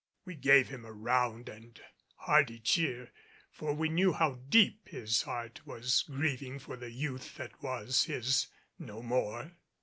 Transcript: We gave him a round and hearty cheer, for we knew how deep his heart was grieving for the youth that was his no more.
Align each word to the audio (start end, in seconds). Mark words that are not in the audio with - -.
We 0.25 0.33
gave 0.33 0.69
him 0.69 0.83
a 0.83 0.91
round 0.91 1.47
and 1.47 1.79
hearty 2.15 2.59
cheer, 2.59 3.11
for 3.51 3.75
we 3.75 3.87
knew 3.87 4.13
how 4.13 4.39
deep 4.49 4.89
his 4.89 5.21
heart 5.21 5.61
was 5.63 6.01
grieving 6.07 6.57
for 6.57 6.75
the 6.75 6.89
youth 6.89 7.35
that 7.35 7.61
was 7.61 8.05
his 8.05 8.47
no 8.79 9.03
more. 9.03 9.51